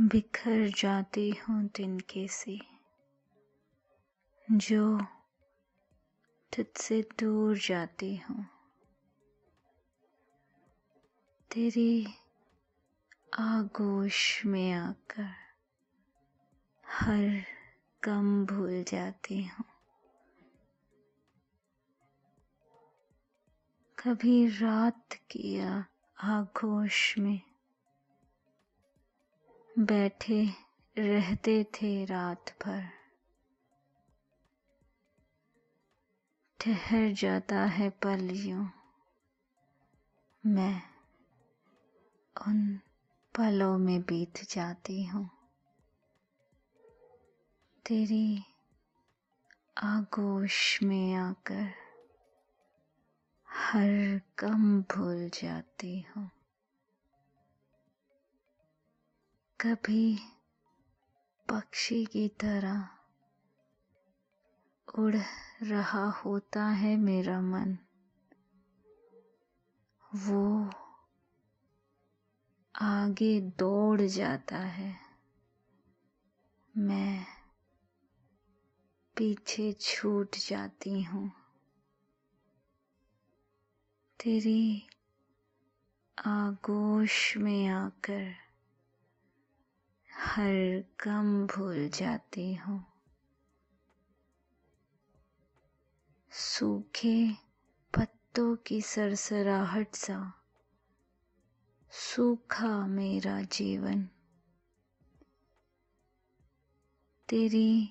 [0.00, 2.58] बिखर जाती हूँ तिनके से,
[4.48, 4.98] जो
[6.52, 8.46] तुझसे दूर जाती हूँ।
[11.50, 12.06] तेरी
[13.38, 15.28] आगोश में आकर
[16.86, 17.42] हर
[18.02, 19.64] कम भूल जाती हूँ।
[23.98, 25.60] कभी रात की
[26.20, 27.49] आगोश में
[29.78, 30.44] बैठे
[30.96, 32.82] रहते थे रात भर।
[36.60, 38.68] ठहर जाता है पल यूँ
[40.46, 40.82] मैं
[42.36, 42.80] उन
[43.34, 45.28] पलों में बीत जाती हूँ।
[47.86, 48.42] तेरी
[49.76, 51.72] आगोश में आकर
[53.48, 56.30] हर गम भूल जाती हूँ।
[59.60, 60.18] कभी
[61.48, 62.88] पक्षी की तरह
[64.98, 65.16] उड़
[65.62, 67.78] रहा होता है मेरा मन।
[70.14, 70.70] वो
[72.80, 74.96] आगे दौड़ जाता है।
[76.76, 77.26] मैं
[79.16, 81.32] पीछे छूट जाती हूँ।
[84.20, 84.88] तेरी
[86.26, 88.49] आगोश में आकर
[90.20, 92.84] हर गम भूल जाती हूँ।
[96.32, 97.32] सूखे
[97.94, 100.18] पत्तों की सरसराहट सा,
[101.92, 104.08] सूखा मेरा जीवन।
[107.28, 107.90] तेरी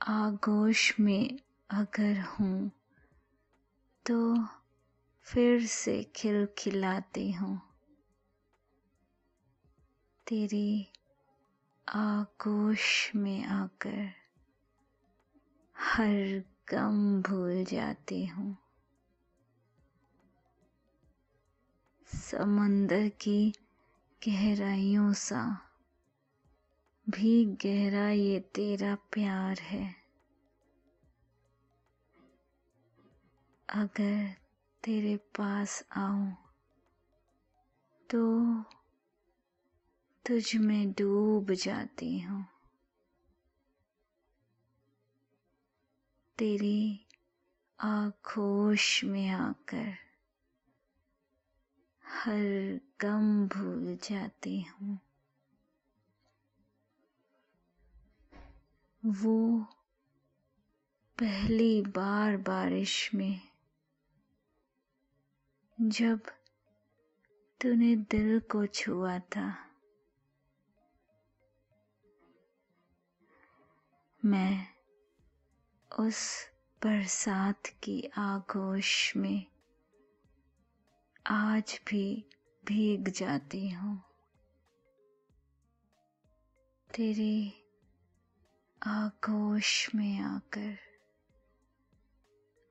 [0.00, 1.38] आगोश में
[1.70, 2.70] अगर हूँ
[4.06, 4.44] तो
[5.26, 7.60] फिर से खिलखिलाती हूँ।
[10.26, 10.92] तेरी
[11.94, 14.10] आगोश में आकर
[15.76, 18.56] हर गम भूल जाती हूँ।
[22.14, 23.52] समंदर की
[24.22, 25.42] गहराइयों सा
[27.08, 29.94] भी गहरा ये तेरा प्यार है।
[33.68, 34.34] अगर
[34.84, 36.36] तेरे पास आऊँ
[38.10, 38.20] तो
[40.30, 42.46] तुझ में डूब जाती हूँ।
[46.38, 47.06] तेरी
[47.80, 49.94] आखोश में आकर
[52.06, 54.98] हर गम भूल जाती हूँ।
[59.06, 59.66] वो
[61.18, 63.40] पहली बार बारिश में
[65.80, 66.20] जब
[67.60, 69.69] तूने दिल को छुआ था
[74.24, 74.66] मैं
[75.98, 76.46] उस
[76.84, 79.46] बरसात की आगोश में
[81.26, 82.24] आज भी
[82.64, 84.02] भीग जाती हूँ।
[86.94, 87.64] तेरी
[88.82, 90.78] आगोश में आकर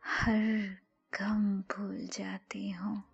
[0.05, 0.77] हर
[1.21, 3.08] गम भूल जाती हूँ।